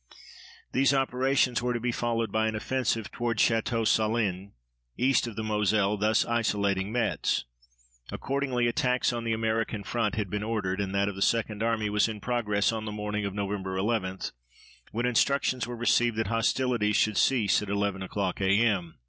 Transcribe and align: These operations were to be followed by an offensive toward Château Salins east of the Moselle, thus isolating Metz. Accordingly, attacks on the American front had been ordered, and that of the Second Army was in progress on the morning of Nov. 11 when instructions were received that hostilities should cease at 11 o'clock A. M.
These 0.71 0.95
operations 0.95 1.61
were 1.61 1.75
to 1.75 1.79
be 1.79 1.91
followed 1.91 2.31
by 2.31 2.47
an 2.47 2.55
offensive 2.55 3.11
toward 3.11 3.37
Château 3.37 3.85
Salins 3.85 4.51
east 4.97 5.27
of 5.27 5.35
the 5.35 5.43
Moselle, 5.43 5.95
thus 5.95 6.25
isolating 6.25 6.91
Metz. 6.91 7.45
Accordingly, 8.11 8.65
attacks 8.65 9.13
on 9.13 9.25
the 9.25 9.33
American 9.33 9.83
front 9.83 10.15
had 10.15 10.27
been 10.27 10.41
ordered, 10.41 10.81
and 10.81 10.95
that 10.95 11.07
of 11.07 11.13
the 11.13 11.21
Second 11.21 11.61
Army 11.61 11.91
was 11.91 12.07
in 12.07 12.19
progress 12.19 12.71
on 12.71 12.85
the 12.85 12.91
morning 12.91 13.25
of 13.27 13.35
Nov. 13.35 13.51
11 13.51 14.17
when 14.89 15.05
instructions 15.05 15.67
were 15.67 15.77
received 15.77 16.17
that 16.17 16.29
hostilities 16.29 16.95
should 16.95 17.15
cease 17.15 17.61
at 17.61 17.69
11 17.69 18.01
o'clock 18.01 18.41
A. 18.41 18.45
M. 18.57 18.95